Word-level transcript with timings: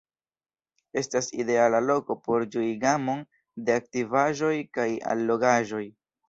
Estas 1.01 1.27
ideala 1.43 1.81
loko 1.89 2.15
por 2.29 2.45
ĝui 2.55 2.71
gamon 2.85 3.21
de 3.69 3.77
aktivaĵoj 3.83 4.53
kaj 4.79 4.89
allogaĵoj. 5.15 5.85